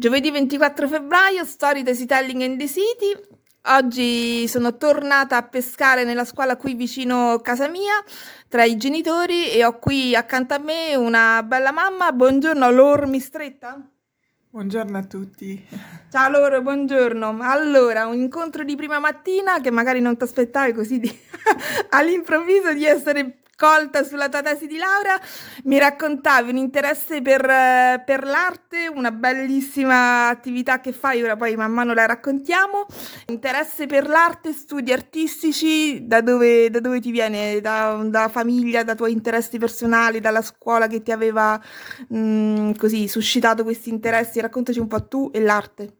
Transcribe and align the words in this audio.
Giovedì 0.00 0.30
24 0.30 0.88
febbraio, 0.88 1.44
Story 1.44 1.82
Telling 1.82 2.40
in 2.40 2.56
the 2.56 2.66
City. 2.66 3.14
Oggi 3.64 4.48
sono 4.48 4.78
tornata 4.78 5.36
a 5.36 5.42
pescare 5.42 6.04
nella 6.04 6.24
scuola 6.24 6.56
qui 6.56 6.72
vicino 6.72 7.32
a 7.32 7.42
casa 7.42 7.68
mia, 7.68 8.02
tra 8.48 8.64
i 8.64 8.78
genitori, 8.78 9.50
e 9.50 9.62
ho 9.62 9.78
qui 9.78 10.16
accanto 10.16 10.54
a 10.54 10.58
me 10.58 10.96
una 10.96 11.42
bella 11.42 11.70
mamma. 11.70 12.12
Buongiorno, 12.12 12.70
Lor 12.70 13.08
mi 13.08 13.20
stretta? 13.20 13.78
Buongiorno 14.48 14.96
a 14.96 15.04
tutti. 15.04 15.62
Ciao 16.10 16.30
Loro, 16.30 16.62
buongiorno. 16.62 17.36
Allora, 17.42 18.06
un 18.06 18.14
incontro 18.14 18.64
di 18.64 18.76
prima 18.76 18.98
mattina 19.00 19.60
che 19.60 19.70
magari 19.70 20.00
non 20.00 20.16
ti 20.16 20.24
aspettavi 20.24 20.72
così 20.72 20.98
di... 20.98 21.18
all'improvviso 21.90 22.72
di 22.72 22.86
essere 22.86 23.40
colta 23.60 24.04
sulla 24.04 24.30
tua 24.30 24.40
tesi 24.40 24.66
di 24.66 24.78
laurea, 24.78 25.20
mi 25.64 25.78
raccontavi 25.78 26.48
un 26.48 26.56
interesse 26.56 27.20
per, 27.20 27.42
per, 28.06 28.24
l'arte, 28.24 28.88
una 28.88 29.10
bellissima 29.10 30.28
attività 30.28 30.80
che 30.80 30.92
fai, 30.92 31.22
ora 31.22 31.36
poi 31.36 31.56
man 31.56 31.70
mano 31.70 31.92
la 31.92 32.06
raccontiamo, 32.06 32.86
interesse 33.26 33.84
per 33.84 34.08
l'arte, 34.08 34.54
studi 34.54 34.94
artistici, 34.94 36.06
da 36.06 36.22
dove, 36.22 36.70
da 36.70 36.80
dove 36.80 37.00
ti 37.00 37.10
viene? 37.10 37.60
Da, 37.60 38.00
da, 38.02 38.30
famiglia, 38.30 38.82
da 38.82 38.94
tuoi 38.94 39.12
interessi 39.12 39.58
personali, 39.58 40.20
dalla 40.20 40.40
scuola 40.40 40.86
che 40.86 41.02
ti 41.02 41.12
aveva 41.12 41.60
mh, 42.08 42.18
mm, 42.18 42.72
così 42.78 43.08
suscitato 43.08 43.62
questi 43.62 43.90
interessi? 43.90 44.40
Raccontaci 44.40 44.78
un 44.78 44.86
po' 44.86 45.06
tu 45.06 45.30
e 45.34 45.40
l'arte. 45.40 45.96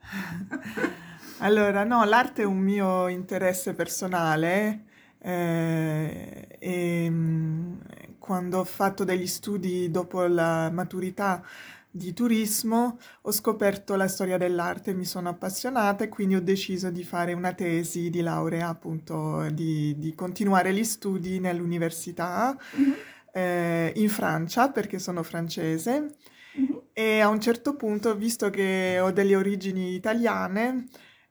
Allora, 1.38 1.84
no, 1.84 2.04
l'arte 2.04 2.42
è 2.42 2.44
un 2.46 2.56
mio 2.56 3.08
interesse 3.08 3.74
personale 3.74 4.83
eh, 5.26 6.46
e 6.58 7.06
mm, 7.08 7.74
quando 8.18 8.58
ho 8.58 8.64
fatto 8.64 9.04
degli 9.04 9.26
studi 9.26 9.90
dopo 9.90 10.26
la 10.26 10.70
maturità 10.70 11.42
di 11.90 12.12
turismo 12.12 12.98
ho 13.22 13.32
scoperto 13.32 13.94
la 13.94 14.08
storia 14.08 14.36
dell'arte, 14.36 14.92
mi 14.92 15.06
sono 15.06 15.30
appassionata 15.30 16.04
e 16.04 16.08
quindi 16.08 16.34
ho 16.34 16.42
deciso 16.42 16.90
di 16.90 17.04
fare 17.04 17.32
una 17.32 17.54
tesi 17.54 18.10
di 18.10 18.20
laurea, 18.20 18.68
appunto 18.68 19.48
di, 19.50 19.94
di 19.96 20.14
continuare 20.14 20.74
gli 20.74 20.84
studi 20.84 21.38
nell'università 21.38 22.58
mm-hmm. 22.76 22.92
eh, 23.32 23.92
in 23.94 24.08
Francia 24.10 24.70
perché 24.70 24.98
sono 24.98 25.22
francese 25.22 26.16
mm-hmm. 26.58 26.76
e 26.92 27.20
a 27.20 27.28
un 27.28 27.40
certo 27.40 27.76
punto, 27.76 28.14
visto 28.14 28.50
che 28.50 28.98
ho 29.00 29.10
delle 29.10 29.36
origini 29.36 29.94
italiane, 29.94 30.86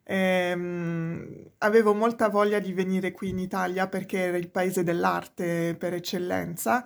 Ehm, 0.06 1.52
avevo 1.60 1.94
molta 1.94 2.28
voglia 2.28 2.60
di 2.60 2.74
venire 2.74 3.12
qui 3.12 3.30
in 3.30 3.40
Italia 3.40 3.88
perché 3.88 4.20
era 4.20 4.38
il 4.38 4.50
paese 4.50 4.84
dell'arte 4.84 5.76
per 5.78 5.94
eccellenza. 5.94 6.86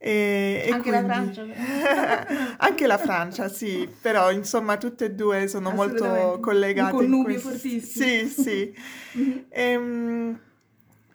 E, 0.00 0.62
e 0.64 0.70
anche 0.70 0.90
quindi... 0.90 1.08
la 1.08 1.14
Francia. 1.14 2.56
anche 2.58 2.86
la 2.86 2.98
Francia, 2.98 3.48
sì, 3.48 3.88
però 4.00 4.30
insomma 4.30 4.76
tutte 4.76 5.06
e 5.06 5.10
due 5.12 5.48
sono 5.48 5.70
molto 5.70 6.38
collegate. 6.40 6.92
Un 6.92 6.98
connubio 7.00 7.38
fortissimo. 7.38 8.04
Sì, 8.04 8.26
sì. 8.28 8.74
mm-hmm. 9.18 9.38
e, 9.48 9.62
ehm, 9.62 10.40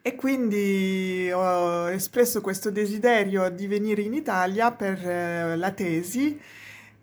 e, 0.01 0.15
quindi 0.15 1.31
ho 1.33 1.89
espresso 1.89 2.41
questo 2.41 2.69
desiderio 2.69 3.49
di 3.49 3.67
venire 3.67 4.01
in 4.01 4.13
Italia 4.13 4.71
per 4.73 4.99
eh, 5.07 5.55
la 5.55 5.71
tesi 5.71 6.37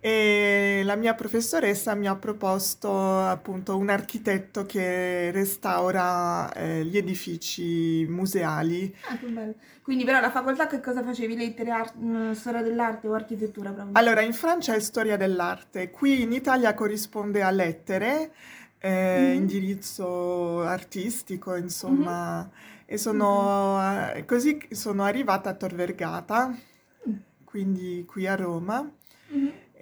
e 0.02 0.80
la 0.82 0.96
mia 0.96 1.14
professoressa 1.14 1.94
mi 1.94 2.08
ha 2.08 2.16
proposto 2.16 3.18
appunto 3.18 3.76
un 3.76 3.90
architetto 3.90 4.64
che 4.64 5.30
restaura 5.30 6.50
eh, 6.54 6.84
gli 6.86 6.96
edifici 6.96 8.06
museali. 8.08 8.94
Ah, 9.08 9.18
che 9.18 9.26
bello. 9.26 9.54
Quindi 9.82 10.04
però 10.04 10.20
la 10.20 10.30
facoltà 10.30 10.66
che 10.66 10.80
cosa 10.80 11.02
facevi? 11.02 11.36
Lettere, 11.36 11.70
art- 11.70 11.98
mm, 11.98 12.32
storia 12.32 12.62
dell'arte 12.62 13.08
o 13.08 13.12
architettura? 13.12 13.72
Proprio? 13.72 13.98
Allora, 13.98 14.22
in 14.22 14.32
Francia 14.32 14.74
è 14.74 14.80
storia 14.80 15.18
dell'arte, 15.18 15.90
qui 15.90 16.22
in 16.22 16.32
Italia 16.32 16.72
corrisponde 16.72 17.42
a 17.42 17.50
lettere, 17.50 18.32
eh, 18.78 19.18
mm-hmm. 19.20 19.34
indirizzo 19.34 20.62
artistico, 20.62 21.56
insomma, 21.56 22.38
mm-hmm. 22.38 22.84
e 22.86 22.96
sono 22.96 23.76
mm-hmm. 23.78 24.24
così 24.24 24.66
sono 24.70 25.02
arrivata 25.02 25.50
a 25.50 25.54
Tor 25.54 25.74
Vergata, 25.74 26.48
mm. 26.48 27.14
quindi 27.44 28.04
qui 28.06 28.26
a 28.26 28.34
Roma. 28.34 28.90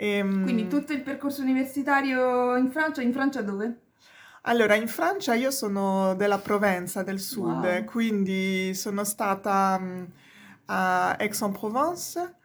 Mm-hmm. 0.00 0.18
Ehm... 0.18 0.42
Quindi 0.42 0.68
tutto 0.68 0.92
il 0.92 1.02
percorso 1.02 1.42
universitario 1.42 2.56
in 2.56 2.70
Francia, 2.70 3.02
in 3.02 3.12
Francia 3.12 3.42
dove? 3.42 3.80
Allora, 4.42 4.74
in 4.76 4.88
Francia 4.88 5.34
io 5.34 5.50
sono 5.50 6.14
della 6.14 6.38
Provenza 6.38 7.02
del 7.02 7.20
sud, 7.20 7.64
wow. 7.64 7.84
quindi 7.84 8.72
sono 8.74 9.04
stata 9.04 9.76
um, 9.78 10.06
a 10.66 11.16
Aix-en-Provence 11.16 12.36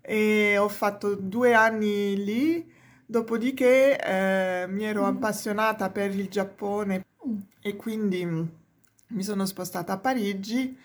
e 0.00 0.58
ho 0.58 0.68
fatto 0.68 1.14
due 1.14 1.54
anni 1.54 2.24
lì, 2.24 2.72
dopodiché 3.06 4.00
eh, 4.00 4.66
mi 4.68 4.84
ero 4.84 5.02
mm. 5.02 5.16
appassionata 5.16 5.90
per 5.90 6.12
il 6.14 6.28
Giappone 6.28 7.04
mm. 7.26 7.36
e 7.60 7.76
quindi 7.76 8.24
mm, 8.24 8.42
mi 9.08 9.22
sono 9.22 9.46
spostata 9.46 9.92
a 9.92 9.98
Parigi 9.98 10.76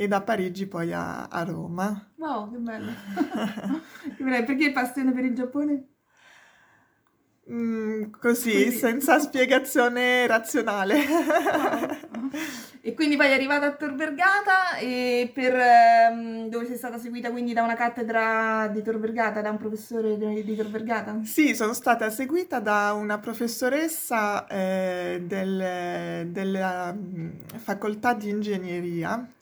e 0.00 0.08
da 0.08 0.22
Parigi 0.22 0.66
poi 0.66 0.94
a, 0.94 1.26
a 1.26 1.42
Roma. 1.42 2.12
Wow, 2.16 2.50
che 2.50 2.56
bello! 2.56 2.90
Perché 4.16 4.72
passione 4.72 5.12
per 5.12 5.24
il 5.26 5.34
Giappone? 5.34 5.88
Mm, 7.52 8.04
così, 8.18 8.50
quindi... 8.50 8.76
senza 8.76 9.18
spiegazione 9.20 10.26
razionale. 10.26 10.96
e 12.80 12.94
quindi 12.94 13.16
poi 13.16 13.26
è 13.26 13.34
arrivata 13.34 13.66
a 13.66 13.72
Tor 13.72 13.94
Vergata 13.94 14.78
e 14.78 15.30
per, 15.34 15.54
um, 16.10 16.48
dove 16.48 16.64
sei 16.64 16.78
stata 16.78 16.96
seguita 16.96 17.30
quindi 17.30 17.52
da 17.52 17.62
una 17.62 17.74
cattedra 17.74 18.68
di 18.72 18.82
Tor 18.82 18.98
Vergata, 18.98 19.42
da 19.42 19.50
un 19.50 19.58
professore 19.58 20.16
di, 20.16 20.42
di 20.42 20.56
Tor 20.56 20.70
Vergata? 20.70 21.20
Sì, 21.24 21.54
sono 21.54 21.74
stata 21.74 22.08
seguita 22.08 22.58
da 22.58 22.94
una 22.94 23.18
professoressa 23.18 24.46
eh, 24.46 25.22
del, 25.26 26.30
della 26.30 26.90
mm, 26.90 27.28
facoltà 27.58 28.14
di 28.14 28.30
ingegneria 28.30 29.34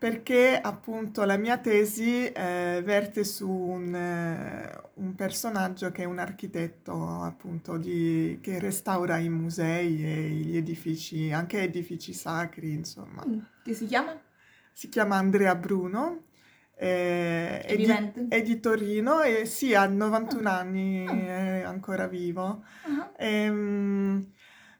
perché 0.00 0.58
appunto 0.58 1.24
la 1.24 1.36
mia 1.36 1.58
tesi 1.58 2.24
eh, 2.24 2.80
verte 2.82 3.22
su 3.22 3.50
un, 3.50 3.94
eh, 3.94 4.80
un, 4.94 5.14
personaggio 5.14 5.92
che 5.92 6.04
è 6.04 6.06
un 6.06 6.18
architetto 6.18 7.20
appunto 7.20 7.76
di, 7.76 8.38
che 8.40 8.58
restaura 8.58 9.18
i 9.18 9.28
musei 9.28 10.02
e 10.02 10.28
gli 10.30 10.56
edifici, 10.56 11.30
anche 11.32 11.60
edifici 11.60 12.14
sacri 12.14 12.72
insomma. 12.72 13.22
Mm, 13.28 13.40
che 13.62 13.74
si 13.74 13.84
chiama? 13.84 14.18
Si 14.72 14.88
chiama 14.88 15.16
Andrea 15.16 15.54
Bruno. 15.54 16.28
Eh, 16.74 17.60
è, 17.60 17.76
di, 17.76 18.26
è, 18.30 18.40
di, 18.40 18.58
Torino 18.58 19.20
e 19.20 19.44
sì, 19.44 19.74
ha 19.74 19.86
91 19.86 20.48
oh. 20.48 20.52
anni, 20.52 21.04
è 21.04 21.60
ancora 21.62 22.06
vivo. 22.06 22.64
Uh-huh. 22.86 23.10
E, 23.18 23.28
ehm, 23.42 24.32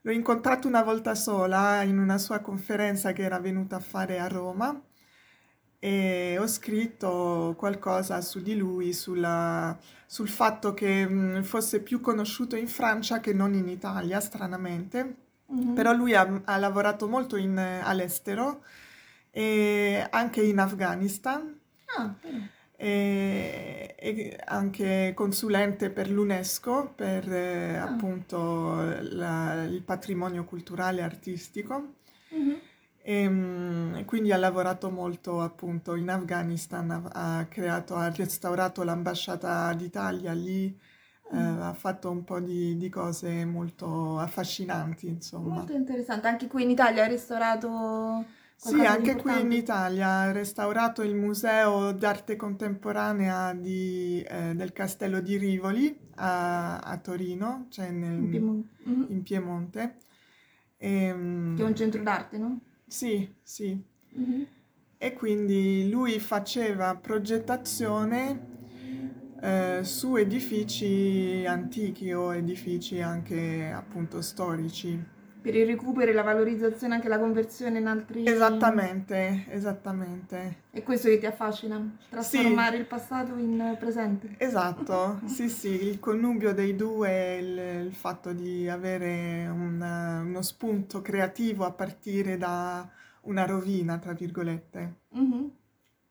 L'ho 0.02 0.12
incontrato 0.12 0.66
una 0.66 0.82
volta 0.82 1.14
sola 1.14 1.82
in 1.82 1.98
una 1.98 2.16
sua 2.16 2.38
conferenza 2.40 3.12
che 3.12 3.22
era 3.22 3.38
venuta 3.38 3.76
a 3.76 3.80
fare 3.80 4.18
a 4.18 4.28
Roma 4.28 4.80
e 5.78 6.36
ho 6.38 6.46
scritto 6.46 7.54
qualcosa 7.56 8.20
su 8.20 8.40
di 8.40 8.56
lui, 8.56 8.92
sulla, 8.92 9.78
sul 10.06 10.28
fatto 10.28 10.72
che 10.72 11.06
mh, 11.06 11.42
fosse 11.42 11.80
più 11.80 12.00
conosciuto 12.00 12.56
in 12.56 12.68
Francia 12.68 13.20
che 13.20 13.32
non 13.32 13.54
in 13.54 13.68
Italia, 13.68 14.20
stranamente. 14.20 15.16
Mm-hmm. 15.52 15.74
Però 15.74 15.92
lui 15.92 16.14
ha, 16.14 16.40
ha 16.44 16.56
lavorato 16.58 17.08
molto 17.08 17.36
in, 17.36 17.58
all'estero 17.58 18.62
e 19.30 20.06
anche 20.10 20.42
in 20.42 20.58
Afghanistan. 20.58 21.58
Ah, 21.96 22.14
e, 22.82 23.94
e, 23.98 24.38
anche 24.46 25.12
consulente 25.14 25.90
per 25.90 26.08
l'UNESCO 26.08 26.94
per 26.96 27.30
eh, 27.30 27.76
ah. 27.76 27.82
appunto 27.82 28.74
la, 29.10 29.64
il 29.64 29.82
patrimonio 29.82 30.44
culturale 30.44 31.00
e 31.00 31.04
artistico 31.04 31.96
mm-hmm. 32.34 32.54
Ehm, 33.02 33.96
e, 33.98 34.04
quindi 34.04 34.32
ha 34.32 34.36
lavorato 34.36 34.90
molto 34.90 35.40
appunto 35.40 35.94
in 35.94 36.08
Afghanistan, 36.10 36.90
ha, 36.90 37.38
ha 37.38 37.46
creato, 37.46 37.94
ha 37.96 38.10
restaurato 38.10 38.82
l'ambasciata 38.82 39.72
d'Italia 39.72 40.32
lì, 40.32 40.74
mm. 41.34 41.38
eh, 41.38 41.62
ha 41.62 41.72
fatto 41.72 42.10
un 42.10 42.24
po' 42.24 42.40
di, 42.40 42.76
di, 42.76 42.88
cose 42.90 43.44
molto 43.46 44.18
affascinanti 44.18 45.06
insomma. 45.08 45.56
Molto 45.56 45.72
interessante, 45.72 46.28
anche 46.28 46.46
qui 46.46 46.62
in 46.62 46.70
Italia 46.70 47.04
ha 47.04 47.08
restaurato 47.08 48.24
sì, 48.68 48.84
anche 48.84 49.16
qui 49.16 49.40
in 49.40 49.52
Italia 49.52 50.08
ha 50.08 50.32
restaurato 50.32 51.00
il 51.00 51.14
Museo 51.14 51.92
d'arte 51.92 52.36
contemporanea 52.36 53.54
di, 53.54 54.20
eh, 54.20 54.54
del 54.54 54.74
Castello 54.74 55.20
di 55.20 55.38
Rivoli 55.38 55.98
a, 56.16 56.78
a 56.78 56.98
Torino, 56.98 57.68
cioè 57.70 57.90
nel, 57.90 58.18
in 58.18 58.28
Piemonte. 58.28 58.68
Mm-hmm. 58.86 59.04
In 59.08 59.22
Piemonte. 59.22 59.96
E, 60.76 61.04
ehm, 61.04 61.56
che 61.56 61.62
è 61.62 61.64
un 61.64 61.74
centro 61.74 62.02
d'arte, 62.02 62.36
no? 62.36 62.60
Sì, 62.86 63.34
sì. 63.42 63.82
Mm-hmm. 64.18 64.42
E 64.98 65.12
quindi 65.14 65.88
lui 65.88 66.20
faceva 66.20 66.94
progettazione 66.96 68.58
eh, 69.40 69.80
su 69.84 70.16
edifici 70.16 71.46
antichi 71.46 72.12
o 72.12 72.34
edifici 72.34 73.00
anche 73.00 73.70
appunto 73.74 74.20
storici 74.20 75.18
Per 75.40 75.54
il 75.54 75.66
recupero 75.66 76.10
e 76.10 76.14
la 76.14 76.22
valorizzazione, 76.22 76.94
anche 76.94 77.08
la 77.08 77.18
conversione 77.18 77.78
in 77.78 77.86
altri... 77.86 78.26
Esattamente, 78.26 79.46
esattamente. 79.48 80.56
È 80.70 80.82
questo 80.82 81.08
che 81.08 81.18
ti 81.18 81.26
affascina? 81.26 81.96
Trasformare 82.08 82.74
sì. 82.76 82.80
il 82.80 82.86
passato 82.86 83.36
in 83.36 83.76
presente? 83.78 84.34
Esatto, 84.36 85.20
sì 85.26 85.48
sì, 85.48 85.88
il 85.88 85.98
connubio 85.98 86.52
dei 86.52 86.76
due, 86.76 87.38
il, 87.38 87.86
il 87.86 87.94
fatto 87.94 88.32
di 88.32 88.68
avere 88.68 89.48
una, 89.48 90.20
uno 90.20 90.42
spunto 90.42 91.00
creativo 91.00 91.64
a 91.64 91.72
partire 91.72 92.36
da 92.36 92.88
una 93.22 93.46
rovina, 93.46 93.98
tra 93.98 94.12
virgolette. 94.12 94.94
Mm-hmm. 95.16 95.46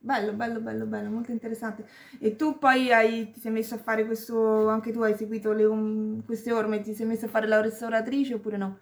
Bello, 0.01 0.31
bello, 0.31 0.61
bello, 0.61 0.85
bello, 0.85 1.09
molto 1.09 1.31
interessante. 1.31 1.85
E 2.19 2.37
tu 2.37 2.57
poi 2.57 2.91
hai, 2.93 3.31
ti 3.31 3.39
sei 3.41 3.51
messo 3.51 3.75
a 3.75 3.79
fare 3.79 4.05
questo, 4.05 4.69
anche 4.69 4.93
tu 4.93 5.01
hai 5.01 5.13
seguito 5.13 5.51
le, 5.51 5.65
um, 5.65 6.23
queste 6.23 6.53
orme, 6.53 6.79
ti 6.79 6.93
sei 6.93 7.05
messo 7.05 7.25
a 7.25 7.27
fare 7.29 7.47
la 7.47 7.59
restauratrice 7.59 8.35
oppure 8.35 8.55
no? 8.55 8.77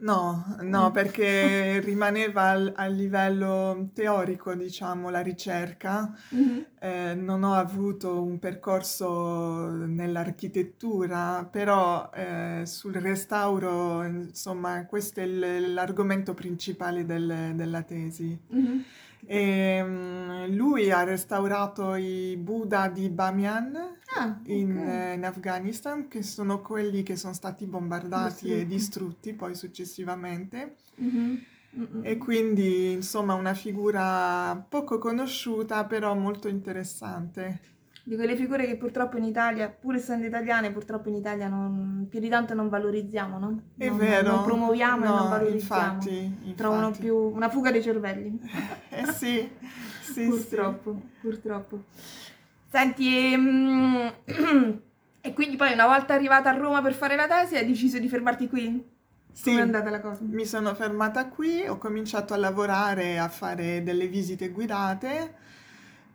No, 0.00 0.56
no, 0.62 0.88
mm. 0.88 0.92
perché 0.92 1.80
rimaneva 1.84 2.50
al, 2.50 2.72
al 2.74 2.94
livello 2.94 3.90
teorico, 3.92 4.54
diciamo, 4.54 5.10
la 5.10 5.20
ricerca. 5.20 6.14
Mm-hmm. 6.34 6.58
Eh, 6.78 7.14
non 7.14 7.42
ho 7.42 7.54
avuto 7.54 8.22
un 8.22 8.38
percorso 8.38 9.68
nell'architettura, 9.68 11.46
però 11.50 12.10
eh, 12.14 12.62
sul 12.64 12.94
restauro, 12.94 14.02
insomma, 14.04 14.86
questo 14.86 15.20
è 15.20 15.26
l'argomento 15.26 16.32
principale 16.34 17.04
del, 17.04 17.52
della 17.54 17.82
tesi. 17.82 18.38
Mm-hmm. 18.54 18.80
E, 19.26 19.82
um, 19.82 20.46
lui 20.54 20.90
ha 20.90 21.04
restaurato 21.04 21.94
i 21.94 22.38
Buddha 22.38 22.88
di 22.88 23.10
Bamiyan 23.10 23.98
ah, 24.16 24.40
in, 24.44 24.76
okay. 24.76 25.14
in, 25.16 25.24
Afghanistan, 25.24 26.08
che 26.08 26.22
sono 26.22 26.60
quelli 26.60 27.02
che 27.02 27.16
sono 27.16 27.32
stati 27.32 27.66
bombardati 27.66 28.44
distrutti. 28.44 28.60
e 28.60 28.66
distrutti 28.66 29.32
poi 29.34 29.54
successivamente. 29.54 30.76
Mm-hmm. 31.00 31.36
E 32.02 32.18
quindi, 32.18 32.92
insomma, 32.92 33.34
una 33.34 33.54
figura 33.54 34.64
poco 34.68 34.98
conosciuta, 34.98 35.84
però 35.84 36.14
molto 36.14 36.48
interessante 36.48 37.70
di 38.02 38.16
quelle 38.16 38.34
figure 38.34 38.66
che 38.66 38.76
purtroppo 38.76 39.18
in 39.18 39.24
Italia, 39.24 39.68
pur 39.68 39.94
essendo 39.94 40.26
italiane, 40.26 40.72
purtroppo 40.72 41.08
in 41.08 41.14
Italia 41.14 41.48
non, 41.48 42.06
più 42.08 42.18
di 42.18 42.28
tanto 42.28 42.54
non 42.54 42.68
valorizziamo, 42.68 43.38
no? 43.38 43.62
È 43.76 43.88
non, 43.88 43.98
vero. 43.98 44.32
Non 44.32 44.44
promuoviamo 44.44 45.04
no, 45.04 45.10
e 45.12 45.18
non 45.20 45.28
valorizziamo. 45.28 45.92
Infatti, 45.92 46.16
infatti. 46.18 46.54
Trovano 46.54 46.90
più 46.90 47.16
una 47.16 47.48
fuga 47.48 47.70
dei 47.70 47.82
cervelli. 47.82 48.40
Eh 48.92 49.06
sì, 49.12 49.48
sì 50.02 50.26
purtroppo, 50.26 50.92
sì. 50.92 51.20
purtroppo. 51.20 51.84
Senti, 52.70 53.32
ehm, 53.32 54.12
e 55.20 55.32
quindi 55.34 55.56
poi 55.56 55.72
una 55.72 55.86
volta 55.86 56.14
arrivata 56.14 56.50
a 56.50 56.56
Roma 56.56 56.80
per 56.80 56.94
fare 56.94 57.16
la 57.16 57.26
tesi 57.26 57.56
hai 57.56 57.66
deciso 57.66 57.98
di 57.98 58.08
fermarti 58.08 58.48
qui? 58.48 58.98
Sì, 59.32 59.50
Come 59.50 59.58
è 59.58 59.62
andata 59.62 59.90
la 59.90 60.00
cosa? 60.00 60.22
Mi 60.28 60.44
sono 60.44 60.74
fermata 60.74 61.28
qui, 61.28 61.66
ho 61.66 61.78
cominciato 61.78 62.34
a 62.34 62.36
lavorare, 62.36 63.18
a 63.18 63.28
fare 63.28 63.82
delle 63.82 64.06
visite 64.06 64.50
guidate 64.50 65.34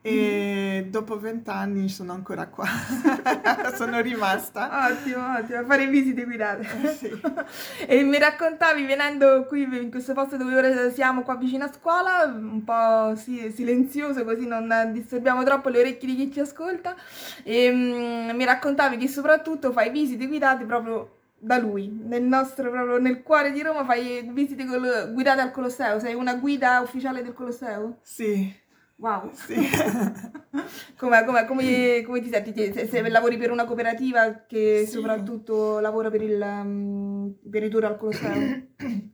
e 0.07 0.85
dopo 0.87 1.19
vent'anni 1.19 1.89
sono 1.89 2.13
ancora 2.13 2.45
qua, 2.47 2.67
sono 3.73 3.99
rimasta. 4.01 4.87
Ottimo, 4.91 5.35
ottimo, 5.37 5.59
a 5.59 5.65
fare 5.65 5.87
visite 5.87 6.25
guidate. 6.25 6.67
Eh, 6.83 6.87
sì. 6.89 7.21
e 7.87 8.03
mi 8.03 8.19
raccontavi 8.19 8.85
venendo 8.85 9.45
qui 9.45 9.63
in 9.63 9.89
questo 9.89 10.13
posto 10.13 10.37
dove 10.37 10.55
ora 10.55 10.91
siamo 10.91 11.23
qua 11.23 11.35
vicino 11.37 11.63
a 11.63 11.71
scuola, 11.73 12.25
un 12.25 12.63
po' 12.63 13.15
sì, 13.15 13.51
silenzioso 13.51 14.23
così 14.23 14.45
non 14.45 14.91
disturbiamo 14.91 15.43
troppo 15.43 15.69
le 15.69 15.79
orecchie 15.79 16.07
di 16.07 16.15
chi 16.15 16.33
ci 16.33 16.39
ascolta, 16.39 16.95
e 17.41 17.69
um, 17.69 18.35
mi 18.35 18.45
raccontavi 18.45 18.97
che 18.97 19.07
soprattutto 19.07 19.71
fai 19.71 19.89
visite 19.89 20.27
guidate 20.27 20.65
proprio 20.65 21.13
da 21.37 21.57
lui, 21.57 21.87
nel 21.87 22.23
nostro 22.23 22.69
proprio 22.69 22.99
nel 22.99 23.23
cuore 23.23 23.51
di 23.51 23.63
Roma 23.63 23.83
fai 23.85 24.29
visite 24.31 24.65
col, 24.65 25.11
guidate 25.13 25.41
al 25.41 25.51
Colosseo, 25.51 25.99
sei 25.99 26.13
una 26.13 26.35
guida 26.35 26.79
ufficiale 26.81 27.23
del 27.23 27.33
Colosseo? 27.33 27.97
Sì. 28.01 28.63
Wow. 28.97 29.31
Sì. 29.33 29.55
come, 30.97 31.25
come, 31.25 31.45
come, 31.45 32.03
come, 32.05 32.21
ti 32.21 32.29
senti? 32.29 32.53
Se, 32.73 32.87
se, 32.87 33.09
lavori 33.09 33.37
per 33.37 33.51
una 33.51 33.65
cooperativa 33.65 34.45
che 34.47 34.83
sì. 34.85 34.91
soprattutto 34.91 35.79
lavora 35.79 36.09
per 36.09 36.21
il, 36.21 36.41
um, 36.41 37.35
per 37.49 37.63
il 37.63 37.69
tour 37.69 37.85
al 37.85 37.97
Colosseo? 37.97 38.67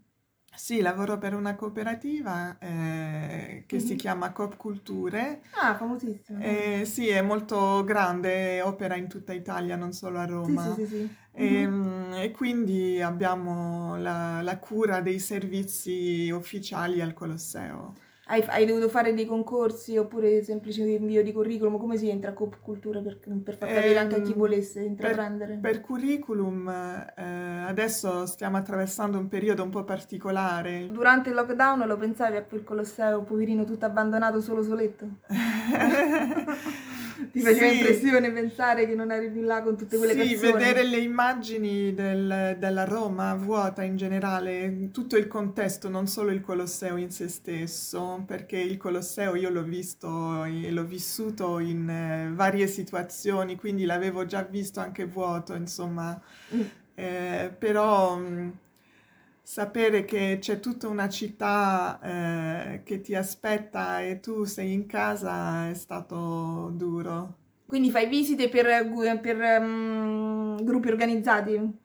Sì, 0.53 0.81
lavoro 0.81 1.17
per 1.17 1.33
una 1.33 1.55
cooperativa 1.55 2.57
eh, 2.59 3.63
che 3.65 3.77
mm-hmm. 3.77 3.85
si 3.85 3.93
mhm. 3.93 3.97
chiama 3.97 4.31
Coop 4.31 4.57
Culture. 4.57 5.41
Ah, 5.59 5.75
famosissima. 5.75 6.39
Eh, 6.39 6.83
sì, 6.85 7.07
è 7.07 7.21
molto 7.21 7.83
grande, 7.83 8.61
opera 8.61 8.95
in 8.95 9.07
tutta 9.07 9.33
Italia, 9.33 9.75
non 9.75 9.91
solo 9.93 10.19
a 10.19 10.25
Roma. 10.25 10.73
Sì, 10.75 10.85
sì, 10.85 10.87
sì, 10.87 11.15
e, 11.31 11.67
mm-hmm. 11.67 12.13
e, 12.13 12.31
quindi 12.31 13.01
abbiamo 13.01 13.97
la, 13.97 14.41
la 14.41 14.59
cura 14.59 14.99
dei 14.99 15.19
servizi 15.19 16.29
ufficiali 16.29 17.01
al 17.01 17.13
Colosseo. 17.13 17.95
Hai, 18.31 18.41
hai, 18.47 18.65
dovuto 18.65 18.87
fare 18.87 19.13
dei 19.13 19.25
concorsi 19.25 19.97
oppure 19.97 20.41
semplice 20.41 20.83
invio 20.83 21.21
di 21.21 21.33
curriculum? 21.33 21.77
Come 21.77 21.97
si 21.97 22.07
entra 22.07 22.31
a 22.31 22.33
Coop 22.33 22.61
Cultura 22.61 23.01
per, 23.01 23.17
per 23.17 23.55
far 23.57 23.67
capire 23.67 23.93
eh, 23.93 23.97
anche 23.97 24.15
a 24.15 24.21
chi 24.21 24.31
volesse 24.31 24.79
intraprendere? 24.79 25.57
Per, 25.57 25.71
per 25.71 25.81
curriculum 25.81 26.69
eh, 26.69 27.63
adesso 27.67 28.25
stiamo 28.25 28.55
attraversando 28.55 29.17
un 29.17 29.27
periodo 29.27 29.63
un 29.63 29.69
po' 29.69 29.83
particolare. 29.83 30.87
Durante 30.89 31.27
il 31.27 31.35
lockdown 31.35 31.85
lo 31.85 31.97
pensavi 31.97 32.37
a 32.37 32.43
quel 32.43 32.63
Colosseo, 32.63 33.21
poverino 33.23 33.65
tutto 33.65 33.83
abbandonato, 33.83 34.39
solo 34.39 34.63
soletto? 34.63 35.07
Ti 37.31 37.39
faceva 37.41 37.69
sì. 37.69 37.77
impressione 37.77 38.31
pensare 38.31 38.87
che 38.87 38.95
non 38.95 39.09
più 39.31 39.41
là 39.41 39.61
con 39.61 39.77
tutte 39.77 39.97
quelle 39.97 40.13
sì, 40.13 40.17
persone? 40.17 40.37
Sì, 40.37 40.51
vedere 40.51 40.83
le 40.83 40.97
immagini 40.97 41.93
del, 41.93 42.55
della 42.57 42.83
Roma 42.85 43.35
vuota 43.35 43.83
in 43.83 43.97
generale, 43.97 44.89
tutto 44.91 45.17
il 45.17 45.27
contesto, 45.27 45.89
non 45.89 46.07
solo 46.07 46.31
il 46.31 46.41
Colosseo 46.41 46.97
in 46.97 47.11
se 47.11 47.27
stesso, 47.27 48.23
perché 48.25 48.57
il 48.57 48.77
Colosseo 48.77 49.35
io 49.35 49.49
l'ho 49.49 49.63
visto 49.63 50.43
e 50.45 50.71
l'ho 50.71 50.85
vissuto 50.85 51.59
in 51.59 51.89
eh, 51.89 52.31
varie 52.33 52.67
situazioni, 52.67 53.55
quindi 53.55 53.85
l'avevo 53.85 54.25
già 54.25 54.41
visto 54.41 54.79
anche 54.79 55.05
vuoto, 55.05 55.53
insomma. 55.53 56.19
Mm. 56.55 56.61
Eh, 56.95 57.55
però... 57.57 58.19
Sapere 59.43 60.03
che 60.03 60.37
c'è 60.39 60.59
tutta 60.59 60.87
una 60.87 61.07
città 61.07 61.99
eh, 62.01 62.83
che 62.83 63.01
ti 63.01 63.13
aspetta 63.13 64.01
e 64.01 64.19
tu 64.19 64.45
sei 64.45 64.73
in 64.73 64.87
casa 64.87 65.69
è 65.69 65.73
stato 65.75 66.71
duro. 66.73 67.37
Quindi 67.65 67.89
fai 67.89 68.07
visite 68.07 68.49
per, 68.49 68.65
per 69.21 69.37
um, 69.61 70.63
gruppi 70.63 70.89
organizzati? 70.89 71.79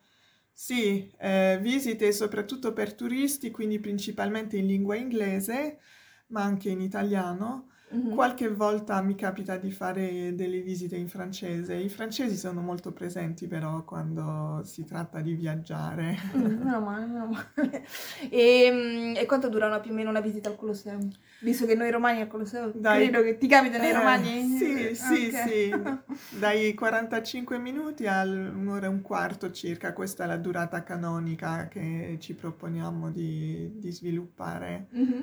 Sì, 0.53 1.13
eh, 1.19 1.59
visite 1.61 2.13
soprattutto 2.13 2.73
per 2.73 2.95
turisti, 2.95 3.51
quindi 3.51 3.79
principalmente 3.79 4.57
in 4.57 4.67
lingua 4.67 4.97
inglese, 4.97 5.81
ma 6.29 6.43
anche 6.43 6.71
in 6.71 6.81
italiano. 6.81 7.71
Mm-hmm. 7.97 8.15
Qualche 8.15 8.49
volta 8.49 9.01
mi 9.01 9.15
capita 9.15 9.57
di 9.57 9.71
fare 9.71 10.35
delle 10.35 10.61
visite 10.61 10.97
in 10.97 11.09
francese. 11.09 11.75
I 11.75 11.89
francesi 11.89 12.37
sono 12.37 12.61
molto 12.61 12.93
presenti 12.93 13.47
però 13.47 13.85
quando 13.85 14.61
si 14.65 14.85
tratta 14.85 15.21
di 15.21 15.35
viaggiare. 15.35 16.19
Mm, 16.37 16.63
meno 16.63 16.81
male, 16.81 17.07
meno 17.07 17.27
male. 17.27 17.87
E, 18.29 18.71
mm, 18.71 19.17
e, 19.17 19.25
quanto 19.27 19.49
durano 19.49 19.81
più 19.81 19.93
o 19.93 19.95
meno 19.95 20.11
una 20.11 20.21
visita 20.21 20.51
al 20.51 20.57
Colosseo? 20.57 20.99
Visto 21.41 21.65
che 21.65 21.75
noi 21.75 21.91
romani 21.91 22.21
al 22.21 22.29
Colosseo, 22.29 22.71
Dai, 22.75 23.09
credo 23.09 23.23
che 23.23 23.39
ti 23.39 23.47
capita 23.47 23.79
nei 23.79 23.91
eh, 23.91 23.95
romani? 23.95 24.57
Sì, 24.57 24.95
sì, 24.95 25.29
okay. 25.29 25.49
sì. 25.49 26.39
Dai 26.39 26.75
45 26.75 27.59
minuti 27.59 28.07
all'un'ora 28.07 28.87
e 28.87 28.91
un 28.91 29.01
quarto 29.01 29.51
circa. 29.51 29.93
Questa 29.93 30.25
è 30.25 30.27
la 30.27 30.37
durata 30.37 30.83
canonica 30.83 31.69
che 31.69 32.17
ci 32.21 32.35
proponiamo 32.35 33.11
di, 33.11 33.73
di 33.79 33.91
sviluppare. 33.91 34.89
Mm-hmm. 34.95 35.23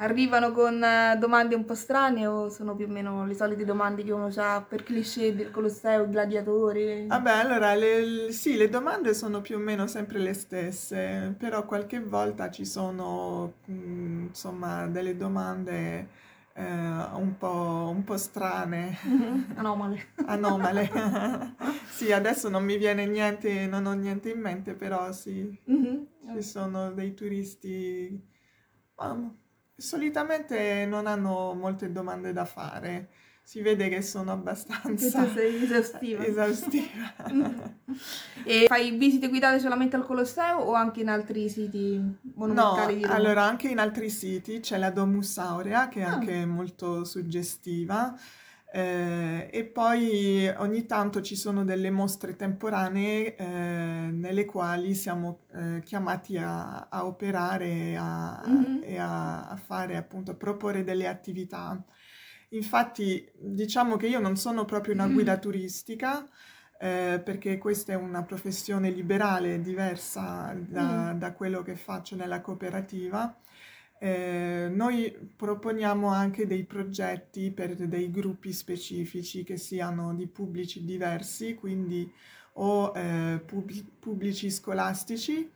Arrivano 0.00 0.52
con 0.52 0.80
eh, 0.82 1.16
domande 1.18 1.56
un 1.56 1.64
po' 1.64 1.74
strane 1.74 2.24
o 2.28 2.50
sono 2.50 2.76
più 2.76 2.86
o 2.86 2.88
meno 2.88 3.26
le 3.26 3.34
solite 3.34 3.64
domande 3.64 4.04
che 4.04 4.12
uno 4.12 4.30
ha 4.36 4.64
per 4.66 4.84
cliché 4.84 5.34
del 5.34 5.50
Colosseo, 5.50 6.08
gladiatori? 6.08 7.06
Vabbè, 7.08 7.30
allora, 7.32 7.74
le, 7.74 8.30
sì, 8.30 8.56
le 8.56 8.68
domande 8.68 9.12
sono 9.12 9.40
più 9.40 9.56
o 9.56 9.58
meno 9.58 9.88
sempre 9.88 10.20
le 10.20 10.34
stesse, 10.34 11.34
però 11.36 11.64
qualche 11.66 11.98
volta 12.00 12.48
ci 12.48 12.64
sono, 12.64 13.54
mm, 13.68 14.26
insomma, 14.26 14.86
delle 14.86 15.16
domande 15.16 16.08
eh, 16.52 16.62
un, 16.62 17.34
po', 17.36 17.90
un 17.92 18.04
po' 18.04 18.16
strane. 18.18 18.98
Anomale. 19.56 20.10
Anomale. 20.26 21.56
sì, 21.90 22.12
adesso 22.12 22.48
non 22.48 22.62
mi 22.62 22.76
viene 22.76 23.04
niente, 23.04 23.66
non 23.66 23.84
ho 23.86 23.94
niente 23.94 24.30
in 24.30 24.38
mente, 24.38 24.74
però 24.74 25.10
sì, 25.10 25.60
mm-hmm. 25.68 26.02
ci 26.34 26.42
sono 26.42 26.92
dei 26.92 27.14
turisti... 27.14 28.36
Um, 29.00 29.36
solitamente 29.78 30.84
non 30.86 31.06
hanno 31.06 31.54
molte 31.54 31.92
domande 31.92 32.32
da 32.32 32.44
fare. 32.44 33.08
Si 33.42 33.62
vede 33.62 33.88
che 33.88 34.02
sono 34.02 34.32
abbastanza 34.32 35.26
sei 35.32 35.62
esaustiva. 35.62 36.22
esaustiva. 36.22 37.14
e 38.44 38.64
fai 38.66 38.90
visite 38.90 39.28
guidate 39.28 39.58
solamente 39.58 39.96
al 39.96 40.04
Colosseo 40.04 40.58
o 40.58 40.74
anche 40.74 41.00
in 41.00 41.08
altri 41.08 41.48
siti 41.48 41.98
monumentali 42.34 43.00
no, 43.00 43.10
allora 43.10 43.44
anche 43.44 43.68
in 43.68 43.78
altri 43.78 44.10
siti 44.10 44.60
c'è 44.60 44.76
la 44.76 44.90
Domus 44.90 45.38
Aurea 45.38 45.88
che 45.88 46.00
è 46.00 46.02
ah. 46.02 46.12
anche 46.12 46.44
molto 46.44 47.04
suggestiva. 47.04 48.14
Eh, 48.70 49.48
e 49.50 49.64
poi 49.64 50.46
ogni 50.58 50.84
tanto 50.84 51.22
ci 51.22 51.36
sono 51.36 51.64
delle 51.64 51.90
mostre 51.90 52.36
temporanee 52.36 53.34
eh, 53.34 53.44
nelle 53.44 54.44
quali 54.44 54.94
siamo 54.94 55.46
eh, 55.54 55.80
chiamati 55.82 56.36
a, 56.36 56.88
a 56.90 57.06
operare 57.06 57.96
a, 57.96 58.44
mm-hmm. 58.46 58.82
e 58.82 58.98
a, 58.98 59.48
a, 59.48 59.56
fare 59.56 59.96
appunto, 59.96 60.32
a 60.32 60.34
proporre 60.34 60.84
delle 60.84 61.06
attività. 61.08 61.82
Infatti 62.50 63.30
diciamo 63.38 63.96
che 63.96 64.06
io 64.06 64.20
non 64.20 64.36
sono 64.36 64.64
proprio 64.66 64.92
una 64.94 65.06
guida 65.08 65.32
mm-hmm. 65.32 65.40
turistica, 65.40 66.26
eh, 66.78 67.20
perché 67.24 67.58
questa 67.58 67.92
è 67.92 67.96
una 67.96 68.22
professione 68.22 68.90
liberale 68.90 69.60
diversa 69.60 70.54
da, 70.56 71.14
mm. 71.14 71.18
da 71.18 71.32
quello 71.32 71.62
che 71.62 71.74
faccio 71.74 72.16
nella 72.16 72.40
cooperativa 72.40 73.34
eh, 73.98 74.70
noi 74.72 75.12
proponiamo 75.36 76.08
anche 76.08 76.46
dei 76.46 76.64
progetti 76.64 77.50
per 77.50 77.74
dei 77.74 78.10
gruppi 78.10 78.52
specifici 78.52 79.42
che 79.44 79.56
siano 79.56 80.14
di 80.14 80.26
pubblici 80.26 80.84
diversi, 80.84 81.54
quindi 81.54 82.10
o 82.54 82.92
eh, 82.94 83.40
pub- 83.44 83.84
pubblici 83.98 84.50
scolastici, 84.50 85.50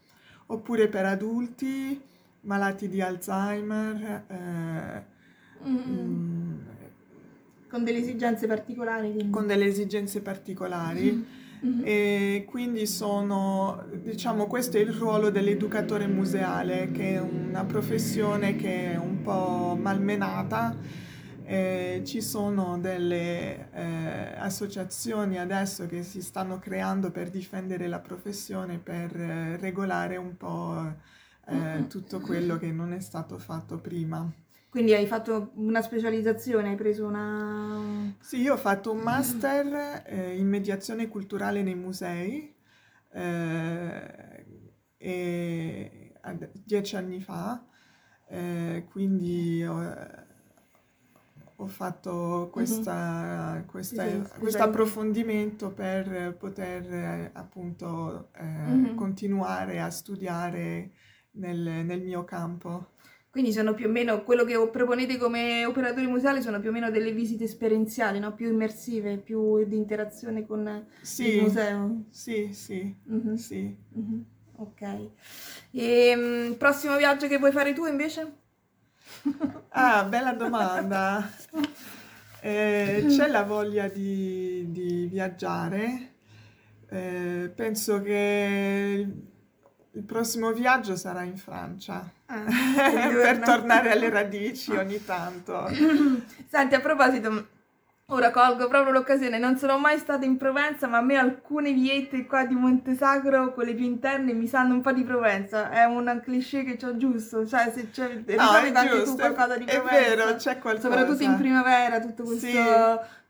oppure 0.47 0.89
per 0.89 1.07
adulti 1.07 2.01
malati 2.43 2.89
di 2.89 3.01
Alzheimer. 3.01 4.25
Eh, 4.29 5.69
mm, 5.69 6.59
con 7.69 7.85
delle 7.85 7.99
esigenze 7.99 8.47
particolari. 8.47 9.13
Quindi. 9.13 9.31
Con 9.31 9.47
delle 9.47 9.65
esigenze 9.67 10.21
particolari. 10.21 11.13
Mm-hmm. 11.13 11.41
Mm-hmm. 11.65 11.81
E 11.85 12.45
quindi 12.49 12.87
sono, 12.87 13.85
diciamo, 14.03 14.47
questo 14.47 14.79
è 14.79 14.81
il 14.81 14.93
ruolo 14.93 15.31
dell'educatore 15.31 16.09
museale, 16.09 16.91
che 16.91 17.15
è 17.15 17.21
una 17.21 17.65
professione 17.65 18.57
che 18.57 18.93
è 18.93 18.97
un 18.97 19.23
po' 19.23 19.77
malmenata. 19.81 20.77
Eh, 21.45 22.03
ci 22.05 22.21
sono 22.21 22.79
delle 22.79 23.71
eh, 23.73 24.35
associazioni 24.39 25.39
adesso 25.39 25.87
che 25.87 26.03
si 26.03 26.23
stanno 26.23 26.59
creando 26.59 27.11
per 27.11 27.31
difendere 27.31 27.89
la 27.89 27.99
professione, 27.99 28.79
per 28.79 29.15
eh, 29.15 29.57
regolare 29.59 30.17
un 30.17 30.37
po' 30.37 30.95
eh, 31.47 31.55
mm-hmm. 31.55 31.87
tutto 31.89 32.21
quello 32.21 32.59
che 32.59 32.73
non 32.73 32.93
è 32.93 33.01
stato 33.01 33.39
fatto 33.39 33.79
prima. 33.79 34.29
Quindi 34.73 34.95
hai 34.95 35.07
fatto 35.07 35.51
una 35.57 35.83
specializzazione, 35.83 36.71
hai 36.71 36.77
preso 36.77 37.05
una... 37.07 38.15
Sì, 38.21 38.41
io 38.41 38.55
ho 38.55 38.57
fatto 38.57 38.91
un 38.91 39.01
master 39.01 40.03
eh, 40.07 40.35
in 40.35 40.49
mediazione 40.49 41.09
culturale 41.09 41.63
nei 41.63 41.75
musei 41.75 42.57
eh, 43.13 44.47
e, 44.97 46.15
dieci 46.65 46.97
anni 46.97 47.21
fa, 47.21 47.63
eh, 48.31 48.87
quindi 48.91 49.63
ho, 49.63 49.95
ho 51.57 51.67
fatto 51.67 52.49
questa, 52.51 53.53
mm-hmm. 53.53 53.67
questa, 53.67 54.09
sì, 54.09 54.39
questo 54.39 54.63
approfondimento 54.63 55.71
per 55.71 56.35
poter 56.39 57.29
appunto 57.35 58.31
mm-hmm. 58.43 58.95
continuare 58.95 59.83
a 59.83 59.91
studiare 59.91 60.93
nel, 61.33 61.85
nel 61.85 62.01
mio 62.01 62.25
campo. 62.25 62.93
Quindi 63.33 63.51
sono 63.51 63.73
più 63.73 63.87
o 63.87 63.91
meno 63.91 64.25
quello 64.25 64.45
che 64.45 64.69
proponete 64.71 65.17
come 65.17 65.65
operatori 65.65 66.07
museali 66.07 66.43
sono 66.43 66.61
più 66.61 66.69
o 66.69 66.73
meno 66.73 66.91
delle 66.91 67.13
visite 67.13 67.45
esperienziali, 67.45 68.19
no? 68.19 68.35
più 68.35 68.51
immersive, 68.51 69.17
più 69.17 69.65
di 69.65 69.75
interazione 69.75 70.45
con 70.47 70.85
sì, 71.01 71.37
il 71.37 71.43
museo. 71.45 72.03
Sì, 72.11 72.51
sì, 72.53 72.95
mm-hmm. 73.11 73.35
sì. 73.37 73.75
Mm-hmm. 73.99 74.21
Ok. 74.57 75.09
E 75.71 76.15
um, 76.15 76.57
prossimo 76.59 76.99
viaggio 76.99 77.27
che 77.27 77.39
vuoi 77.39 77.53
fare 77.53 77.73
tu 77.73 77.87
invece? 77.87 78.33
ah, 79.71 80.05
bella 80.05 80.35
domanda. 80.35 81.31
Eh, 82.45 83.05
c'è 83.07 83.29
la 83.29 83.45
voglia 83.45 83.87
di, 83.87 84.67
di 84.73 85.07
viaggiare. 85.07 86.15
Eh, 86.89 87.53
penso 87.55 88.03
che 88.03 89.07
il 89.95 90.05
prossimo 90.05 90.53
viaggio 90.53 90.97
sarà 90.97 91.23
in 91.23 91.37
Francia. 91.37 92.09
Ah, 92.27 92.45
per 93.13 93.41
tornare 93.41 93.93
alle 93.93 94.09
radici 94.09 94.73
ogni 94.73 95.05
tanto. 95.05 95.69
Senti, 96.49 96.75
a 96.75 96.81
proposito, 96.81 97.49
ora 98.07 98.31
colgo 98.31 98.69
proprio 98.69 98.93
l'occasione, 98.93 99.39
non 99.39 99.59
sono 99.59 99.79
mai 99.79 99.99
stata 99.99 100.25
in 100.25 100.39
Provenza, 100.39 100.87
ma 100.87 100.99
a 100.99 101.03
me 101.03 101.17
alcune 101.17 101.73
viette 101.73 102.25
qua 102.25 102.47
di 102.47 102.55
Montesacro, 102.55 103.53
quelle 103.53 103.75
più 103.75 103.85
interne, 103.85 104.33
mi 104.33 104.47
sanno 104.47 104.73
un 104.73 104.81
po' 104.81 104.93
di 104.93 105.05
Provenza. 105.05 105.69
È 105.69 105.85
un 105.85 106.21
cliché 106.25 106.65
che 106.65 106.87
ho 106.87 106.97
giusto, 106.97 107.47
cioè 107.47 107.71
se 107.75 107.91
c'è 107.91 108.23
no, 108.35 108.49
anche 108.49 109.03
tu 109.03 109.15
qualcosa 109.15 109.59
di 109.59 109.65
Provenza. 109.65 109.97
È 109.97 110.17
vero, 110.17 110.35
c'è 110.37 110.59
qualcosa. 110.59 110.89
Soprattutto 110.89 111.23
in 111.23 111.37
primavera, 111.37 112.01
tutto 112.01 112.23
questo 112.23 112.47
sì. 112.47 112.57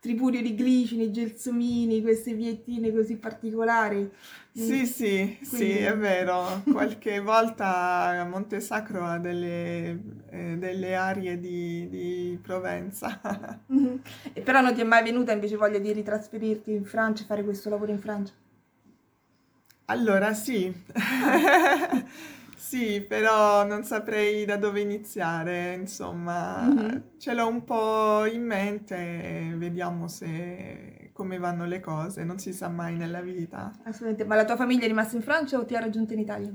Tripudio 0.03 0.43
di 0.43 0.57
glicini, 0.57 1.13
gelsomini, 1.13 2.03
queste 2.03 2.35
viettine 2.35 2.93
così 2.93 3.15
particolari. 3.19 4.11
Sì, 4.51 4.85
sì, 4.85 5.39
Quindi... 5.39 5.47
sì, 5.47 5.79
è 5.79 5.97
vero. 5.97 6.61
Qualche 6.73 7.21
volta 7.21 8.27
Monte 8.29 8.59
Sacro 8.59 9.05
ha 9.05 9.19
delle, 9.19 10.01
eh, 10.29 10.57
delle 10.59 10.97
arie 10.97 11.39
di, 11.39 11.89
di 11.89 12.39
Provenza. 12.43 13.21
Mm-hmm. 13.73 13.97
E 14.33 14.41
però 14.43 14.61
non 14.61 14.75
ti 14.75 14.81
è 14.81 14.85
mai 14.85 15.03
venuta 15.03 15.33
invece 15.33 15.57
voglia 15.57 15.79
di 15.79 15.93
ritrasferirti 15.93 16.73
in 16.73 16.85
Francia 16.85 17.23
e 17.23 17.27
fare 17.27 17.43
questo 17.43 17.71
lavoro 17.71 17.91
in 17.91 17.99
Francia? 17.99 18.33
Allora 19.87 20.35
sì, 20.35 20.71
sì, 22.73 23.03
però 23.03 23.67
non 23.67 23.85
saprei 23.85 24.47
da 24.47 24.57
dove 24.57 24.81
iniziare, 24.81 25.75
insomma, 25.75 26.63
mm-hmm. 26.63 26.99
ce 27.19 27.35
l'ho 27.35 27.47
un 27.47 27.65
po' 27.65 28.25
in 28.25 28.47
mente, 28.47 29.53
vediamo 29.57 30.09
se 30.09 31.11
come 31.13 31.37
vanno 31.37 31.67
le 31.67 31.81
cose, 31.81 32.25
non 32.25 32.39
si 32.39 32.55
sa 32.55 32.71
mai 32.71 32.97
nella 32.97 33.21
vita. 33.21 33.73
Assolutamente, 33.83 34.25
ma 34.25 34.37
la 34.37 34.47
tua 34.47 34.57
famiglia 34.57 34.85
è 34.85 34.87
rimasta 34.87 35.17
in 35.17 35.23
Francia 35.23 35.59
o 35.59 35.67
ti 35.67 35.77
ha 35.77 35.81
raggiunto 35.81 36.15
in 36.15 36.21
Italia? 36.21 36.51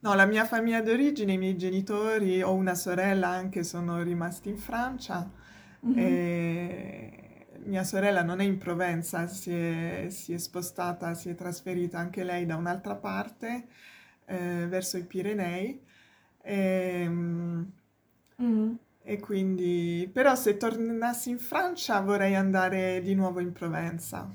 No, 0.00 0.14
la 0.14 0.26
mia 0.26 0.44
famiglia 0.44 0.82
d'origine, 0.82 1.34
i 1.34 1.38
miei 1.38 1.56
genitori, 1.56 2.42
ho 2.42 2.52
una 2.52 2.74
sorella 2.74 3.28
anche, 3.28 3.62
sono 3.62 4.02
rimasti 4.02 4.48
in 4.48 4.58
Francia. 4.58 5.30
Mm-hmm. 5.86 5.98
E 5.98 7.46
mia 7.66 7.84
sorella 7.84 8.24
non 8.24 8.40
è 8.40 8.44
in 8.44 8.58
Provenza, 8.58 9.28
si 9.28 9.52
è, 9.52 10.06
si 10.10 10.32
è, 10.32 10.38
spostata, 10.38 11.14
si 11.14 11.28
è 11.28 11.36
trasferita 11.36 11.96
anche 11.96 12.24
lei 12.24 12.44
da 12.44 12.56
un'altra 12.56 12.96
parte, 12.96 13.68
eh, 14.28 14.66
verso 14.68 14.96
i 14.96 15.04
Pirenei. 15.04 15.80
E, 16.42 17.06
mm-hmm. 17.08 18.72
E 19.02 19.20
quindi, 19.20 20.08
però 20.12 20.34
se 20.34 20.58
tornassi 20.58 21.30
in 21.30 21.38
Francia 21.38 21.98
vorrei 22.00 22.34
andare 22.34 23.00
di 23.00 23.14
nuovo 23.14 23.40
in 23.40 23.52
Provenza. 23.52 24.30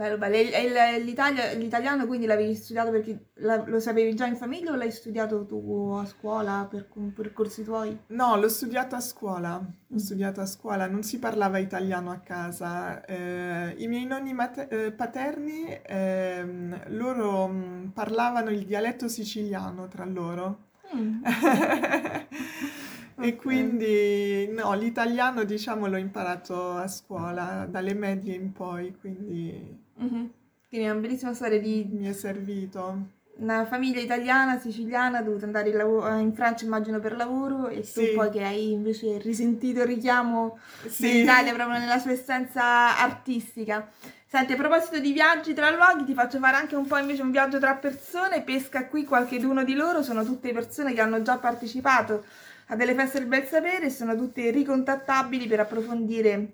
Bello, 0.00 0.16
bello. 0.16 0.34
E 0.34 0.98
l'Italia, 1.00 1.52
l'italiano 1.52 2.06
quindi 2.06 2.24
l'avevi 2.24 2.54
studiato 2.54 2.90
perché 2.90 3.32
lo 3.34 3.80
sapevi 3.80 4.14
già 4.14 4.24
in 4.24 4.34
famiglia 4.34 4.72
o 4.72 4.74
l'hai 4.74 4.90
studiato 4.90 5.44
tu 5.44 5.94
a 5.94 6.06
scuola 6.06 6.66
per 6.70 6.88
percorsi 7.14 7.64
tuoi? 7.64 7.94
No, 8.06 8.34
l'ho 8.36 8.48
studiato 8.48 8.94
a 8.94 9.00
scuola, 9.00 9.56
l'ho 9.58 9.94
mm. 9.94 9.98
studiato 9.98 10.40
a 10.40 10.46
scuola, 10.46 10.86
non 10.86 11.02
si 11.02 11.18
parlava 11.18 11.58
italiano 11.58 12.10
a 12.12 12.20
casa. 12.20 13.04
Eh, 13.04 13.74
I 13.76 13.86
miei 13.88 14.06
nonni 14.06 14.32
mate- 14.32 14.68
eh, 14.68 14.90
paterni, 14.90 15.66
eh, 15.82 16.46
loro 16.86 17.48
mm, 17.48 17.88
parlavano 17.88 18.48
il 18.48 18.64
dialetto 18.64 19.06
siciliano 19.06 19.86
tra 19.88 20.06
loro. 20.06 20.68
Mm. 20.96 21.24
E 23.20 23.36
quindi 23.36 24.48
no, 24.48 24.74
l'italiano 24.74 25.44
diciamo 25.44 25.86
l'ho 25.86 25.96
imparato 25.96 26.72
a 26.72 26.88
scuola, 26.88 27.66
dalle 27.68 27.94
medie 27.94 28.34
in 28.34 28.52
poi, 28.52 28.94
quindi 28.98 29.78
mm-hmm. 30.02 30.26
Quindi 30.70 30.86
è 30.86 30.90
una 30.90 31.00
bellissima 31.00 31.34
storia 31.34 31.58
di... 31.58 31.84
mi 31.90 32.06
è 32.06 32.12
servito. 32.12 33.18
Una 33.38 33.66
famiglia 33.66 34.00
italiana, 34.00 34.56
siciliana, 34.56 35.18
ha 35.18 35.22
dovuto 35.22 35.44
andare 35.44 35.70
in, 35.70 35.76
lav- 35.76 36.06
eh, 36.06 36.20
in 36.20 36.32
Francia 36.32 36.64
immagino 36.64 37.00
per 37.00 37.16
lavoro 37.16 37.66
e 37.66 37.82
sì. 37.82 38.10
tu 38.10 38.14
poi 38.14 38.30
che 38.30 38.44
hai 38.44 38.70
invece 38.70 39.18
risentito 39.18 39.80
il 39.80 39.86
richiamo 39.86 40.58
sì. 40.86 41.02
dell'Italia 41.02 41.54
proprio 41.54 41.78
nella 41.78 41.98
sua 41.98 42.12
essenza 42.12 42.98
artistica. 42.98 43.88
Senti, 44.26 44.52
a 44.52 44.56
proposito 44.56 45.00
di 45.00 45.12
viaggi 45.12 45.54
tra 45.54 45.70
luoghi, 45.70 46.04
ti 46.04 46.14
faccio 46.14 46.38
fare 46.38 46.56
anche 46.56 46.76
un 46.76 46.86
po' 46.86 46.98
invece 46.98 47.22
un 47.22 47.32
viaggio 47.32 47.58
tra 47.58 47.74
persone. 47.74 48.42
Pesca 48.42 48.86
qui 48.86 49.04
qualcheduno 49.04 49.64
di 49.64 49.74
loro, 49.74 50.04
sono 50.04 50.22
tutte 50.22 50.52
persone 50.52 50.92
che 50.92 51.00
hanno 51.00 51.20
già 51.22 51.36
partecipato 51.36 52.22
a 52.70 52.76
delle 52.76 52.94
feste 52.94 53.18
del 53.18 53.26
bel 53.26 53.46
sapere 53.46 53.90
sono 53.90 54.16
tutte 54.16 54.50
ricontattabili 54.50 55.46
per 55.46 55.60
approfondire 55.60 56.52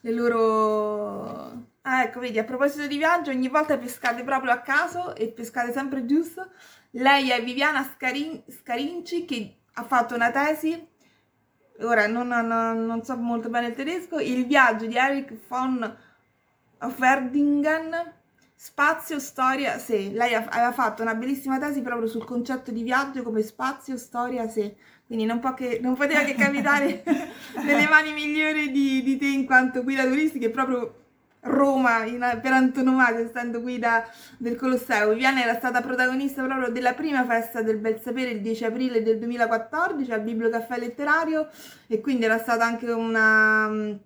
le 0.00 0.12
loro... 0.12 1.66
Ah, 1.82 2.02
ecco, 2.04 2.20
vedi, 2.20 2.38
a 2.38 2.44
proposito 2.44 2.86
di 2.86 2.98
viaggio, 2.98 3.30
ogni 3.30 3.48
volta 3.48 3.78
pescate 3.78 4.22
proprio 4.22 4.52
a 4.52 4.60
caso 4.60 5.16
e 5.16 5.28
pescate 5.28 5.72
sempre 5.72 6.04
giusto. 6.04 6.50
Lei 6.90 7.30
è 7.30 7.42
Viviana 7.42 7.82
Scarin- 7.82 8.42
Scarinci 8.46 9.24
che 9.24 9.56
ha 9.72 9.84
fatto 9.84 10.14
una 10.14 10.30
tesi, 10.30 10.86
ora 11.80 12.06
non, 12.06 12.28
non, 12.28 12.84
non, 12.86 13.02
so 13.02 13.16
molto 13.16 13.48
bene 13.48 13.68
il 13.68 13.74
tedesco, 13.74 14.20
il 14.20 14.46
viaggio 14.46 14.86
di 14.86 14.96
Eric 14.96 15.32
von 15.48 15.96
Offerdingen 16.80 18.16
Spazio, 18.60 19.20
storia, 19.20 19.78
se. 19.78 20.10
Lei 20.10 20.34
aveva 20.34 20.72
fatto 20.72 21.02
una 21.02 21.14
bellissima 21.14 21.60
tesi 21.60 21.80
proprio 21.80 22.08
sul 22.08 22.24
concetto 22.24 22.72
di 22.72 22.82
viaggio 22.82 23.22
come 23.22 23.42
spazio, 23.42 23.96
storia, 23.96 24.48
se. 24.48 24.76
Quindi 25.08 25.24
non, 25.24 25.40
che, 25.56 25.78
non 25.80 25.96
poteva 25.96 26.20
che 26.20 26.34
capitare 26.34 27.02
nelle 27.64 27.88
mani 27.88 28.12
migliori 28.12 28.70
di, 28.70 29.02
di, 29.02 29.16
te 29.16 29.24
in 29.26 29.46
quanto 29.46 29.82
guida 29.82 30.04
turistica 30.04 30.44
e 30.44 30.50
proprio 30.50 30.94
Roma 31.40 32.04
in, 32.04 32.18
per 32.42 32.52
antonomasia, 32.52 33.20
essendo 33.20 33.62
guida 33.62 34.06
del 34.36 34.54
Colosseo. 34.54 35.08
Viviana 35.08 35.42
era 35.42 35.54
stata 35.54 35.80
protagonista 35.80 36.44
proprio 36.44 36.68
della 36.68 36.92
prima 36.92 37.24
festa 37.24 37.62
del 37.62 37.78
Bel 37.78 37.98
Sapere 38.02 38.32
il 38.32 38.42
10 38.42 38.64
aprile 38.66 39.02
del 39.02 39.18
2014 39.18 40.12
al 40.12 40.20
Bibliocaffè 40.20 40.78
Letterario 40.78 41.48
e 41.86 42.02
quindi 42.02 42.26
era 42.26 42.38
stata 42.38 42.66
anche 42.66 42.90
una 42.92 43.98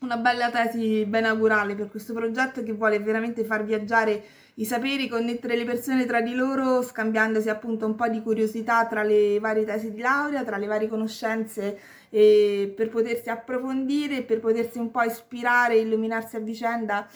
una 0.00 0.16
bella 0.16 0.48
tesi 0.50 1.04
ben 1.06 1.24
augurale 1.24 1.74
per 1.74 1.88
questo 1.90 2.12
progetto 2.12 2.62
che 2.62 2.72
vuole 2.72 3.00
veramente 3.00 3.44
far 3.44 3.64
viaggiare 3.64 4.22
i 4.58 4.64
saperi, 4.64 5.06
connettere 5.06 5.56
le 5.56 5.64
persone 5.64 6.04
tra 6.04 6.20
di 6.20 6.34
loro, 6.34 6.82
scambiandosi 6.82 7.48
appunto 7.48 7.86
un 7.86 7.94
po' 7.94 8.08
di 8.08 8.20
curiosità 8.20 8.86
tra 8.86 9.04
le 9.04 9.38
varie 9.38 9.64
tesi 9.64 9.92
di 9.92 10.00
laurea, 10.00 10.42
tra 10.42 10.56
le 10.56 10.66
varie 10.66 10.88
conoscenze, 10.88 11.78
per 12.10 12.88
potersi 12.90 13.30
approfondire, 13.30 14.22
per 14.22 14.40
potersi 14.40 14.78
un 14.78 14.90
po' 14.90 15.02
ispirare, 15.02 15.76
illuminarsi 15.76 16.36
a 16.36 16.40
vicenda 16.40 17.06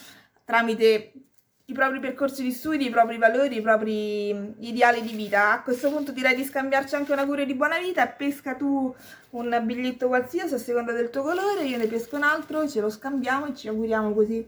tramite 0.45 1.13
i 1.65 1.73
propri 1.73 1.99
percorsi 1.99 2.45
di 2.45 2.53
studi, 2.53 2.87
i 2.87 2.91
propri 2.91 3.19
valori, 3.19 3.57
i 3.57 3.61
propri 3.61 4.55
ideali 4.61 5.01
di 5.03 5.15
vita. 5.15 5.53
A 5.53 5.63
questo 5.63 5.91
punto 5.91 6.13
direi 6.13 6.37
di 6.37 6.45
scambiarci 6.45 6.95
anche 6.95 7.13
una 7.13 7.27
cura 7.27 7.43
di 7.43 7.55
buona 7.55 7.79
vita. 7.79 8.07
Pesca 8.07 8.55
tu 8.55 8.95
un 9.31 9.63
biglietto 9.65 10.07
qualsiasi 10.07 10.55
a 10.55 10.59
seconda 10.59 10.93
del 10.93 11.11
tuo 11.11 11.23
colore, 11.23 11.65
io 11.65 11.79
ne 11.79 11.89
pesco 11.89 12.15
un 12.15 12.23
altro, 12.23 12.69
ce 12.69 12.81
lo 12.81 12.89
scambiamo 12.89 13.47
e 13.47 13.55
ci 13.57 13.67
auguriamo 13.67 14.13
così 14.13 14.47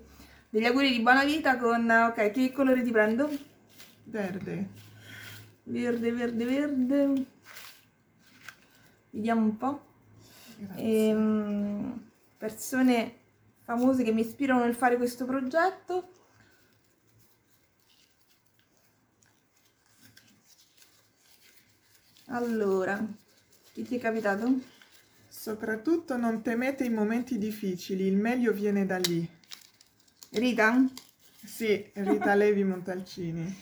degli 0.54 0.66
auguri 0.66 0.92
di 0.92 1.00
buona 1.00 1.25
vita 1.25 1.56
con... 1.56 1.90
Ok, 1.90 2.30
che 2.30 2.52
colore 2.52 2.84
ti 2.84 2.92
prendo? 2.92 3.28
Verde. 4.04 4.68
Verde, 5.64 6.12
verde, 6.12 6.44
verde. 6.44 7.26
Vediamo 9.11 9.40
un 9.40 9.56
po'. 9.56 9.84
Ehm, 10.76 12.08
persone 12.38 13.16
famose 13.64 14.04
che 14.04 14.12
mi 14.12 14.20
ispirano 14.20 14.62
nel 14.62 14.76
fare 14.76 14.96
questo 14.96 15.25
progetto. 15.25 16.08
Allora, 22.26 23.04
che 23.73 23.82
ti 23.82 23.96
è 23.96 23.99
capitato? 23.99 24.61
Soprattutto 25.26 26.16
non 26.16 26.42
temete 26.42 26.84
i 26.84 26.90
momenti 26.90 27.38
difficili, 27.38 28.04
il 28.04 28.16
meglio 28.16 28.52
viene 28.52 28.87
da 28.87 28.99
lì. 28.99 29.42
Rita? 30.34 30.84
Sì, 31.44 31.90
Rita 31.92 32.34
Levi 32.34 32.64
Montalcini. 32.64 33.56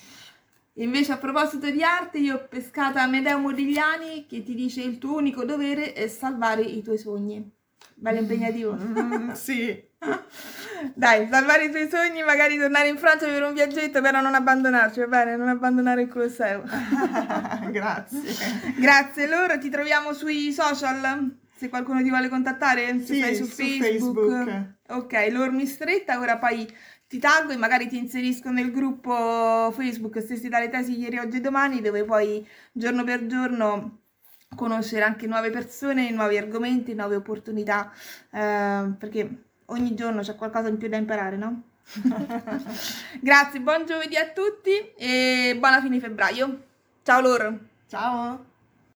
Invece 0.77 1.13
a 1.13 1.19
proposito 1.19 1.71
di 1.71 1.83
arte, 1.83 2.19
io 2.19 2.37
ho 2.37 2.47
pescata 2.49 3.03
Amedeo 3.03 3.39
Modigliani 3.39 4.25
che 4.27 4.43
ti 4.43 4.55
dice 4.55 4.81
il 4.81 4.97
tuo 4.97 5.17
unico 5.17 5.45
dovere 5.45 5.93
è 5.93 6.09
salvare 6.09 6.63
i 6.63 6.83
tuoi 6.83 6.97
sogni. 6.97 7.47
Bello 7.95 8.21
impegnativo. 8.21 8.73
Mm, 8.75 9.33
sì. 9.33 9.91
Dai, 10.95 11.29
salvare 11.31 11.67
i 11.67 11.71
tuoi 11.71 11.89
sogni, 11.91 12.23
magari 12.23 12.57
tornare 12.57 12.89
in 12.89 12.97
Francia 12.97 13.27
per 13.27 13.43
un 13.43 13.53
viaggetto, 13.53 14.01
però 14.01 14.23
non 14.23 14.35
abbandonarci, 14.35 15.01
va 15.01 15.07
bene? 15.07 15.37
Non 15.37 15.49
abbandonare 15.49 16.03
il 16.03 16.09
Colosseo. 16.09 16.63
Grazie. 17.71 18.35
Grazie 18.79 19.29
loro, 19.29 19.59
ti 19.59 19.69
troviamo 19.69 20.15
sui 20.15 20.53
social? 20.53 21.41
Se 21.63 21.69
qualcuno 21.69 22.03
ti 22.03 22.09
vuole 22.09 22.29
contattare, 22.29 22.99
se 22.99 23.15
sì, 23.15 23.21
sei 23.21 23.37
su, 23.37 23.45
su 23.45 23.51
Facebook. 23.55 24.35
Facebook. 24.35 24.65
Ok, 24.89 25.29
loro 25.31 25.53
mi 25.53 25.65
stretta, 25.65 26.19
ora 26.19 26.37
poi 26.37 26.67
ti 27.07 27.21
taggo 27.21 27.53
e 27.53 27.57
magari 27.57 27.87
ti 27.87 27.97
inserisco 27.97 28.51
nel 28.51 28.73
gruppo 28.73 29.71
Facebook 29.71 30.21
Stessi 30.21 30.49
dalle 30.49 30.69
tesi 30.71 30.99
ieri, 30.99 31.19
oggi 31.19 31.37
e 31.37 31.41
domani, 31.41 31.81
dove 31.81 32.03
poi 32.03 32.45
giorno 32.73 33.05
per 33.05 33.27
giorno 33.27 34.01
conoscere 34.57 35.05
anche 35.05 35.29
nuove 35.29 35.51
persone, 35.51 36.11
nuovi 36.11 36.37
argomenti, 36.37 36.95
nuove 36.95 37.15
opportunità, 37.15 37.93
eh, 38.33 38.91
perché 38.99 39.45
ogni 39.67 39.95
giorno 39.95 40.21
c'è 40.23 40.35
qualcosa 40.35 40.67
in 40.67 40.79
più 40.79 40.89
da 40.89 40.97
imparare, 40.97 41.37
no? 41.37 41.63
Grazie, 43.23 43.61
buon 43.61 43.87
giovedì 43.87 44.17
a 44.17 44.31
tutti 44.31 44.95
e 44.97 45.55
buona 45.61 45.81
fine 45.81 46.01
febbraio. 46.01 46.65
Ciao 47.05 47.21
loro. 47.21 47.59
Ciao. 47.87 48.51